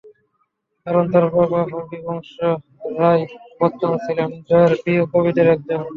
[0.85, 2.33] কারণ তাঁর বাবা হরিবংশ
[2.97, 3.21] রাই
[3.59, 5.81] বচ্চন ছিলেন জয়ার প্রিয় কবিদের একজন।